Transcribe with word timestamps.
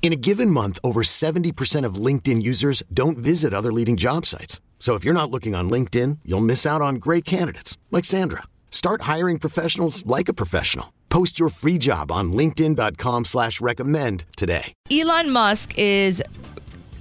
In 0.00 0.12
a 0.12 0.16
given 0.16 0.50
month, 0.50 0.78
over 0.82 1.02
70% 1.02 1.84
of 1.84 1.96
LinkedIn 1.96 2.40
users 2.40 2.82
don't 2.94 3.18
visit 3.18 3.52
other 3.52 3.72
leading 3.72 3.98
job 3.98 4.24
sites. 4.24 4.62
So 4.78 4.94
if 4.94 5.04
you're 5.04 5.12
not 5.12 5.30
looking 5.30 5.54
on 5.54 5.68
LinkedIn, 5.68 6.20
you'll 6.24 6.40
miss 6.40 6.64
out 6.64 6.80
on 6.80 6.94
great 6.94 7.26
candidates 7.26 7.76
like 7.90 8.06
Sandra. 8.06 8.44
Start 8.70 9.02
hiring 9.02 9.38
professionals 9.38 10.06
like 10.06 10.30
a 10.30 10.32
professional. 10.32 10.94
Post 11.10 11.38
your 11.38 11.50
free 11.50 11.76
job 11.78 12.10
on 12.10 12.32
LinkedIn.com 12.32 13.26
slash 13.26 13.60
recommend 13.60 14.24
today. 14.36 14.72
Elon 14.90 15.30
Musk 15.30 15.76
is 15.76 16.22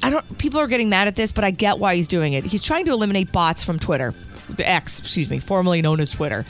I 0.01 0.09
don't 0.09 0.37
people 0.37 0.59
are 0.59 0.67
getting 0.67 0.89
mad 0.89 1.07
at 1.07 1.15
this, 1.15 1.31
but 1.31 1.43
I 1.43 1.51
get 1.51 1.79
why 1.79 1.95
he's 1.95 2.07
doing 2.07 2.33
it. 2.33 2.43
He's 2.45 2.63
trying 2.63 2.85
to 2.85 2.91
eliminate 2.91 3.31
bots 3.31 3.63
from 3.63 3.79
Twitter. 3.79 4.13
The 4.49 4.67
X, 4.67 4.99
excuse 4.99 5.29
me, 5.29 5.39
formerly 5.39 5.81
known 5.81 5.99
as 5.99 6.11
Twitter. 6.11 6.45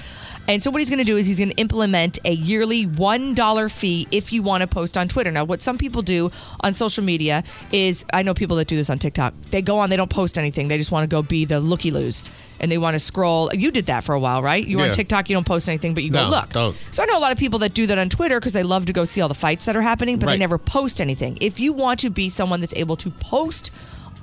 And 0.50 0.64
so 0.64 0.72
what 0.72 0.80
he's 0.80 0.90
going 0.90 1.00
to 1.00 1.04
do 1.04 1.18
is 1.18 1.28
he's 1.28 1.40
going 1.40 1.50
to 1.50 1.56
implement 1.58 2.20
a 2.24 2.32
yearly 2.32 2.88
$1 2.88 3.72
fee 3.72 4.08
if 4.12 4.32
you 4.32 4.42
want 4.42 4.62
to 4.62 4.68
post 4.68 4.96
on 4.96 5.10
Twitter. 5.10 5.30
Now, 5.30 5.44
what 5.44 5.62
some 5.62 5.78
people 5.78 6.02
do 6.02 6.32
on 6.62 6.74
social 6.74 7.04
media 7.04 7.44
is 7.72 8.06
I 8.14 8.24
know 8.24 8.34
people 8.34 8.56
that 8.58 8.68
do 8.68 8.78
this 8.78 8.90
on 8.90 8.98
TikTok. 8.98 9.34
They 9.52 9.62
go 9.62 9.78
on, 9.78 9.90
they 9.90 9.98
don't 9.98 10.10
post 10.10 10.38
anything. 10.38 10.70
They 10.70 10.78
just 10.78 10.92
want 10.92 11.04
to 11.04 11.14
go 11.14 11.22
be 11.22 11.44
the 11.44 11.60
looky 11.60 11.92
loos 11.92 12.24
and 12.62 12.72
they 12.72 12.78
want 12.78 12.96
to 12.96 13.00
scroll. 13.00 13.54
You 13.54 13.72
did 13.72 13.88
that 13.88 14.06
for 14.06 14.16
a 14.16 14.20
while, 14.20 14.42
right? 14.42 14.66
You 14.66 14.78
were 14.78 14.86
on 14.86 14.92
TikTok, 14.92 15.30
you 15.30 15.36
don't 15.36 15.46
post 15.46 15.68
anything, 15.68 15.94
but 15.94 16.04
you 16.04 16.12
go 16.12 16.28
look. 16.30 16.50
don't. 16.54 16.78
So 16.92 17.04
I 17.04 17.06
know 17.08 17.18
a 17.18 17.20
lot 17.20 17.34
of 17.34 17.38
people 17.38 17.60
that 17.60 17.74
do 17.74 17.86
that 17.88 17.98
on 17.98 18.08
Twitter 18.10 18.40
because 18.40 18.54
they 18.54 18.64
love 18.64 18.86
to 18.86 18.94
go 18.94 19.04
see 19.04 19.20
all 19.20 19.28
the 19.28 19.36
fights 19.36 19.66
that 19.66 19.76
are 19.76 19.82
happening, 19.82 20.18
but 20.18 20.28
they 20.28 20.38
never 20.38 20.58
post 20.58 21.02
anything. 21.02 21.38
If 21.42 21.60
you 21.60 21.74
want 21.74 22.00
to 22.02 22.10
be 22.10 22.30
someone 22.30 22.62
that's 22.62 22.74
able 22.76 22.96
to 22.98 23.12
post 23.12 23.70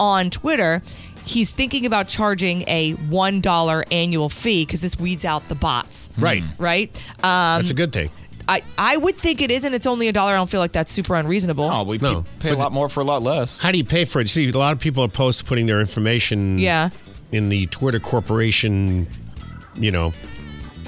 on 0.01 0.31
Twitter, 0.31 0.83
he's 1.25 1.51
thinking 1.51 1.87
about 1.87 2.09
charging 2.09 2.63
a 2.69 2.95
$1 2.95 3.85
annual 3.93 4.29
fee 4.29 4.65
because 4.65 4.81
this 4.81 4.99
weeds 4.99 5.25
out 5.25 5.49
the 5.49 5.55
bots. 5.55 6.11
Right. 6.19 6.43
Right? 6.59 6.95
Um, 7.23 7.59
That's 7.61 7.71
a 7.71 7.75
good 7.75 7.93
thing. 7.93 8.11
I, 8.47 8.63
I 8.77 8.99
would 8.99 9.17
think 9.17 9.41
it 9.41 9.51
is, 9.51 9.65
and 9.65 9.75
it's 9.75 9.87
only 9.87 10.07
a 10.09 10.13
dollar. 10.13 10.33
I 10.33 10.35
don't 10.37 10.51
feel 10.51 10.61
like 10.61 10.73
that's 10.73 10.93
super 10.93 11.15
unreasonable. 11.15 11.65
Oh, 11.65 11.83
we 11.85 11.97
No, 11.97 12.23
pay, 12.23 12.29
pay 12.41 12.49
a 12.51 12.53
but- 12.53 12.59
lot 12.59 12.73
more 12.73 12.91
for 12.91 13.01
a 13.01 13.05
lot 13.05 13.23
less. 13.23 13.59
How 13.59 13.73
do 13.73 13.79
you 13.79 13.85
pay 13.85 14.05
for 14.05 14.21
it? 14.21 14.29
See, 14.29 14.51
a 14.51 14.53
lot 14.53 14.73
of 14.75 14.79
people 14.81 15.03
are 15.03 15.07
opposed 15.07 15.39
to 15.39 15.45
putting 15.47 15.65
their 15.65 15.81
information 15.81 16.59
Yeah. 16.59 16.91
in 17.33 17.49
the 17.49 17.67
Twitter 17.69 17.99
corporation, 18.01 19.07
you 19.75 19.91
know, 19.91 20.13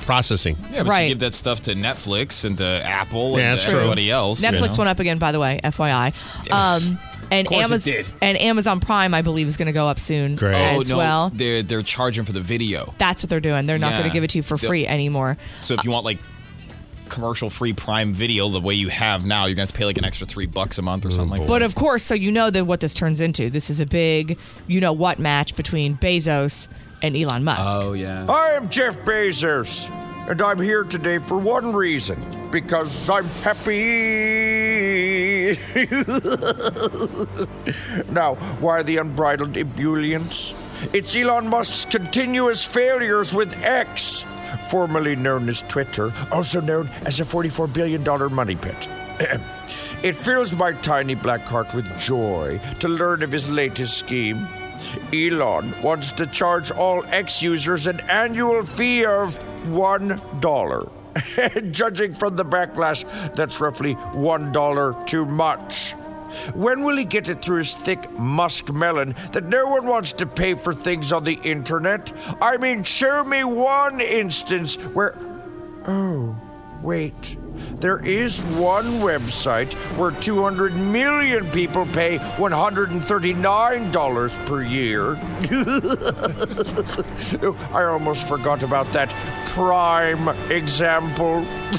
processing. 0.02 0.56
Yeah, 0.70 0.82
but 0.82 0.90
Right. 0.90 1.02
you 1.04 1.08
give 1.08 1.20
that 1.20 1.32
stuff 1.34 1.62
to 1.62 1.74
Netflix 1.74 2.44
and 2.44 2.58
to 2.58 2.64
Apple 2.84 3.30
Yeah, 3.32 3.36
and 3.38 3.44
that's 3.54 3.64
to 3.64 3.70
true. 3.70 3.78
everybody 3.78 4.10
else. 4.10 4.42
you 4.42 4.48
Netflix 4.50 4.70
know? 4.72 4.76
went 4.76 4.88
up 4.90 5.00
again, 5.00 5.18
by 5.18 5.32
the 5.32 5.40
way, 5.40 5.58
FYI. 5.64 6.12
Um, 6.52 6.98
and 7.30 7.50
Amazon 7.52 8.04
and 8.20 8.38
Amazon 8.38 8.80
Prime, 8.80 9.14
I 9.14 9.22
believe, 9.22 9.48
is 9.48 9.56
going 9.56 9.66
to 9.66 9.72
go 9.72 9.86
up 9.86 9.98
soon 9.98 10.36
Great. 10.36 10.54
Oh 10.54 10.80
as 10.80 10.88
no, 10.88 10.96
well. 10.96 11.30
they're 11.30 11.62
they're 11.62 11.82
charging 11.82 12.24
for 12.24 12.32
the 12.32 12.40
video. 12.40 12.94
That's 12.98 13.22
what 13.22 13.30
they're 13.30 13.40
doing. 13.40 13.66
They're 13.66 13.78
not 13.78 13.92
going 13.92 14.04
to 14.04 14.10
give 14.10 14.24
it 14.24 14.30
to 14.30 14.38
you 14.38 14.42
for 14.42 14.56
The- 14.56 14.66
free 14.66 14.86
anymore. 14.86 15.36
So 15.62 15.74
if 15.74 15.84
you 15.84 15.90
want 15.90 16.04
like 16.04 16.18
commercial 17.08 17.50
free 17.50 17.72
Prime 17.72 18.12
Video 18.12 18.48
the 18.48 18.60
way 18.60 18.74
you 18.74 18.88
have 18.88 19.24
now, 19.24 19.46
you're 19.46 19.54
gonna 19.54 19.62
have 19.62 19.72
to 19.72 19.78
pay 19.78 19.84
like 19.84 19.98
an 19.98 20.04
extra 20.04 20.26
three 20.26 20.46
bucks 20.46 20.78
a 20.78 20.82
month 20.82 21.04
or 21.04 21.08
oh, 21.08 21.12
something 21.12 21.30
like 21.30 21.40
that. 21.42 21.48
But 21.48 21.62
of 21.62 21.74
course, 21.74 22.02
so 22.02 22.14
you 22.14 22.32
know 22.32 22.50
that 22.50 22.64
what 22.64 22.80
this 22.80 22.94
turns 22.94 23.20
into. 23.20 23.50
This 23.50 23.70
is 23.70 23.80
a 23.80 23.86
big, 23.86 24.38
you 24.66 24.80
know 24.80 24.92
what 24.92 25.18
match 25.18 25.56
between 25.56 25.96
Bezos 25.96 26.68
and 27.02 27.16
Elon 27.16 27.44
Musk. 27.44 27.62
Oh 27.64 27.92
yeah. 27.92 28.26
I 28.28 28.50
am 28.50 28.68
Jeff 28.68 28.98
Bezos, 29.00 29.88
and 30.28 30.40
I'm 30.42 30.60
here 30.60 30.84
today 30.84 31.18
for 31.18 31.38
one 31.38 31.72
reason 31.72 32.20
because 32.50 33.08
I'm 33.08 33.26
happy. 33.42 34.55
now, 38.10 38.34
why 38.60 38.82
the 38.82 38.96
unbridled 38.96 39.56
ebullience? 39.56 40.54
It's 40.92 41.14
Elon 41.14 41.48
Musk's 41.48 41.84
continuous 41.84 42.64
failures 42.64 43.32
with 43.32 43.54
X, 43.64 44.24
formerly 44.68 45.14
known 45.14 45.48
as 45.48 45.62
Twitter, 45.62 46.12
also 46.32 46.60
known 46.60 46.88
as 47.04 47.20
a 47.20 47.24
$44 47.24 47.72
billion 47.72 48.02
money 48.34 48.56
pit. 48.56 48.88
it 50.02 50.16
fills 50.16 50.52
my 50.52 50.72
tiny 50.72 51.14
black 51.14 51.42
heart 51.42 51.72
with 51.74 51.86
joy 51.98 52.60
to 52.80 52.88
learn 52.88 53.22
of 53.22 53.30
his 53.30 53.48
latest 53.50 53.98
scheme. 53.98 54.48
Elon 55.12 55.74
wants 55.82 56.12
to 56.12 56.26
charge 56.26 56.70
all 56.72 57.04
X 57.06 57.42
users 57.42 57.86
an 57.86 58.00
annual 58.08 58.64
fee 58.64 59.04
of 59.04 59.38
$1. 59.68 60.90
Judging 61.70 62.12
from 62.12 62.36
the 62.36 62.44
backlash, 62.44 63.04
that's 63.34 63.60
roughly 63.60 63.94
$1 63.94 65.06
too 65.06 65.24
much. 65.24 65.92
When 66.54 66.82
will 66.82 66.96
he 66.96 67.04
get 67.04 67.28
it 67.28 67.42
through 67.42 67.58
his 67.58 67.76
thick 67.76 68.10
musk 68.18 68.72
melon 68.72 69.14
that 69.32 69.44
no 69.44 69.68
one 69.68 69.86
wants 69.86 70.12
to 70.14 70.26
pay 70.26 70.54
for 70.54 70.74
things 70.74 71.12
on 71.12 71.24
the 71.24 71.38
internet? 71.42 72.12
I 72.40 72.56
mean, 72.56 72.82
show 72.82 73.24
me 73.24 73.44
one 73.44 74.00
instance 74.00 74.76
where. 74.76 75.16
Oh, 75.86 76.36
wait. 76.86 77.36
There 77.80 77.98
is 78.06 78.44
one 78.44 79.00
website 79.00 79.74
where 79.98 80.12
200 80.12 80.76
million 80.76 81.50
people 81.50 81.84
pay 81.86 82.18
$139 82.18 84.46
per 84.46 84.62
year. 84.62 85.16
I 87.74 87.82
almost 87.84 88.28
forgot 88.28 88.62
about 88.62 88.86
that 88.92 89.08
prime 89.48 90.28
example. 90.50 91.44
I 91.72 91.74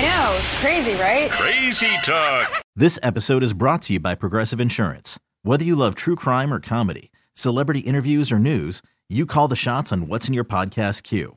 know, 0.00 0.38
it's 0.38 0.60
crazy, 0.60 0.94
right? 0.94 1.30
Crazy 1.30 1.94
Talk. 2.02 2.62
This 2.74 2.98
episode 3.02 3.42
is 3.42 3.52
brought 3.52 3.82
to 3.82 3.92
you 3.92 4.00
by 4.00 4.14
Progressive 4.14 4.58
Insurance. 4.58 5.18
Whether 5.42 5.64
you 5.64 5.76
love 5.76 5.96
true 5.96 6.16
crime 6.16 6.50
or 6.52 6.60
comedy, 6.60 7.10
celebrity 7.34 7.80
interviews 7.80 8.32
or 8.32 8.38
news, 8.38 8.80
you 9.10 9.26
call 9.26 9.48
the 9.48 9.54
shots 9.54 9.92
on 9.92 10.08
what's 10.08 10.28
in 10.28 10.32
your 10.32 10.44
podcast 10.44 11.02
queue. 11.02 11.36